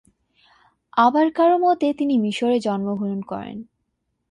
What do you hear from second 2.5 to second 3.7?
জন্মগ্রহণ করেন।